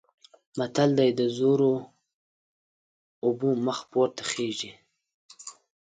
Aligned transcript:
متل 0.57 0.89
دی: 0.97 1.09
د 1.19 1.21
زورو 1.37 1.71
اوبه 3.25 3.49
مخ 3.65 3.79
پورته 3.91 4.23
خیژي. 4.31 4.71